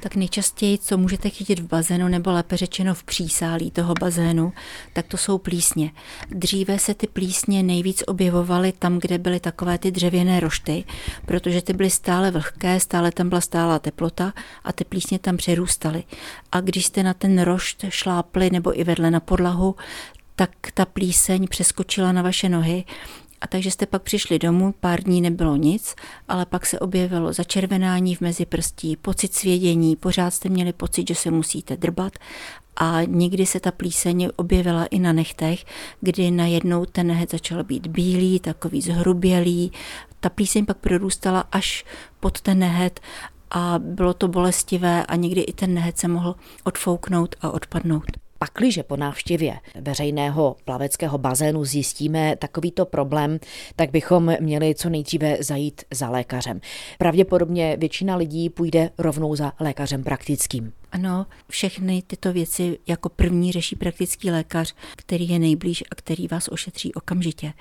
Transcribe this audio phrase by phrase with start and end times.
[0.00, 4.52] Tak nejčastěji, co můžete chytit v bazénu, nebo lépe řečeno v přísálí toho bazénu,
[4.92, 5.90] tak to jsou plísně.
[6.28, 10.84] Dříve se ty plísně nejvíc objevovaly tam, kde byly takové ty dřevěné rošty,
[11.26, 14.32] protože ty byly stále vlhké, stále tam byla stálá teplota
[14.64, 16.04] a ty plísně tam přerůstaly.
[16.52, 19.76] A když jste na ten rošt šlápli nebo i vedle na podlahu,
[20.36, 22.84] tak ta plíseň přeskočila na vaše nohy
[23.40, 25.94] a takže jste pak přišli domů, pár dní nebylo nic,
[26.28, 31.14] ale pak se objevilo začervenání v mezi prstí, pocit svědění, pořád jste měli pocit, že
[31.14, 32.12] se musíte drbat
[32.76, 35.64] a někdy se ta plíseň objevila i na nechtech,
[36.00, 39.72] kdy najednou ten nehet začal být bílý, takový zhrubělý.
[40.20, 41.84] Ta plíseň pak prorůstala až
[42.20, 43.00] pod ten nehet
[43.50, 46.34] a bylo to bolestivé a někdy i ten nehet se mohl
[46.64, 48.29] odfouknout a odpadnout.
[48.42, 53.38] Pakliže po návštěvě veřejného plaveckého bazénu zjistíme takovýto problém,
[53.76, 56.60] tak bychom měli co nejdříve zajít za lékařem.
[56.98, 60.72] Pravděpodobně většina lidí půjde rovnou za lékařem praktickým.
[60.92, 66.48] Ano, všechny tyto věci jako první řeší praktický lékař, který je nejblíž a který vás
[66.48, 67.52] ošetří okamžitě.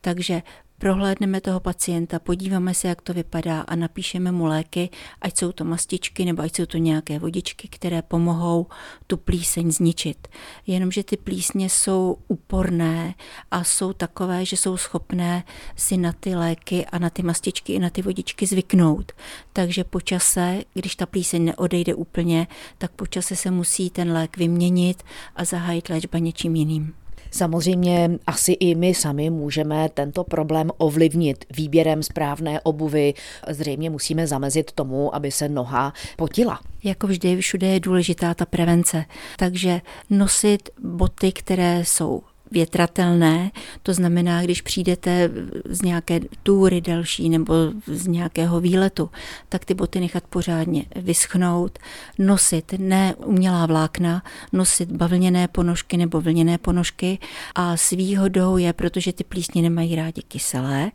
[0.00, 0.42] Takže
[0.82, 5.64] prohlédneme toho pacienta, podíváme se, jak to vypadá a napíšeme mu léky, ať jsou to
[5.64, 8.66] mastičky nebo ať jsou to nějaké vodičky, které pomohou
[9.06, 10.28] tu plíseň zničit.
[10.66, 13.14] Jenomže ty plísně jsou úporné
[13.50, 15.44] a jsou takové, že jsou schopné
[15.76, 19.12] si na ty léky a na ty mastičky i na ty vodičky zvyknout.
[19.52, 22.46] Takže po čase, když ta plíseň neodejde úplně,
[22.78, 25.02] tak po čase se musí ten lék vyměnit
[25.36, 27.01] a zahájit léčba něčím jiným.
[27.30, 33.14] Samozřejmě asi i my sami můžeme tento problém ovlivnit výběrem správné obuvy.
[33.48, 36.60] Zřejmě musíme zamezit tomu, aby se noha potila.
[36.84, 39.04] Jako vždy, všude je důležitá ta prevence.
[39.38, 43.50] Takže nosit boty, které jsou větratelné,
[43.82, 45.30] to znamená, když přijdete
[45.68, 47.54] z nějaké túry další nebo
[47.86, 49.10] z nějakého výletu,
[49.48, 51.78] tak ty boty nechat pořádně vyschnout,
[52.18, 57.18] nosit ne umělá vlákna, nosit bavlněné ponožky nebo vlněné ponožky
[57.54, 60.90] a s výhodou je, protože ty plísně nemají rádi kyselé,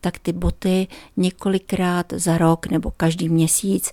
[0.00, 0.86] tak ty boty
[1.16, 3.92] několikrát za rok nebo každý měsíc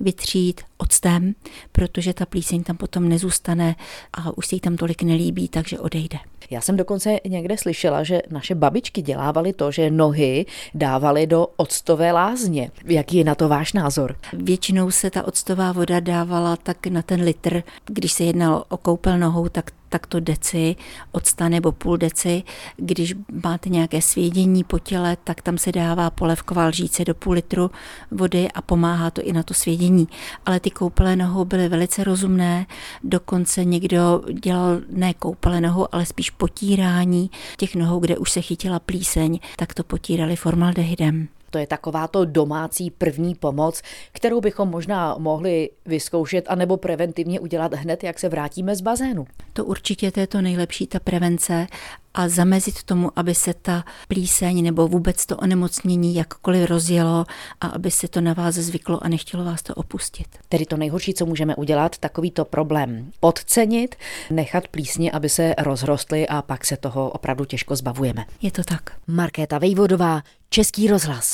[0.00, 1.34] vytřít octem,
[1.72, 3.76] protože ta plíseň tam potom nezůstane
[4.12, 6.18] a už se jí tam tolik nelíbí, takže odejde.
[6.50, 12.12] Já jsem dokonce někde slyšela, že naše babičky dělávaly to, že nohy dávaly do octové
[12.12, 12.70] lázně.
[12.84, 14.16] Jaký je na to váš názor?
[14.32, 17.62] Většinou se ta octová voda dávala tak na ten litr.
[17.84, 20.76] Když se jednalo o koupel nohou, tak tak to deci,
[21.12, 22.42] octa nebo půl deci.
[22.76, 23.14] Když
[23.44, 27.70] máte nějaké svědění po těle, tak tam se dává polevková lžíce do půl litru
[28.10, 30.08] vody a pomáhá to i na to svědění.
[30.46, 32.66] Ale ty koupele nohou byly velice rozumné,
[33.04, 38.78] dokonce někdo dělal ne koupele nohou, ale spíš potírání těch nohou, kde už se chytila
[38.78, 41.28] plíseň, tak to potírali formaldehydem.
[41.50, 48.04] To je takováto domácí první pomoc, kterou bychom možná mohli vyzkoušet anebo preventivně udělat hned,
[48.04, 49.26] jak se vrátíme z bazénu.
[49.52, 51.66] To určitě to je to nejlepší, ta prevence
[52.14, 57.26] a zamezit tomu, aby se ta plíseň nebo vůbec to onemocnění jakkoliv rozjelo
[57.60, 60.26] a aby se to na vás zvyklo a nechtělo vás to opustit.
[60.48, 63.96] Tedy to nejhorší, co můžeme udělat, takovýto problém podcenit,
[64.30, 68.24] nechat plísně, aby se rozrostly a pak se toho opravdu těžko zbavujeme.
[68.42, 68.92] Je to tak.
[69.06, 71.32] Markéta Vejvodová, Český rozhlas.